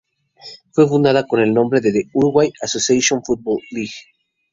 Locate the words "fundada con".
0.87-1.41